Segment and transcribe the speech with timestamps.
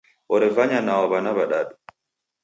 [0.35, 1.75] Orevanya nao w'ana w'adadu.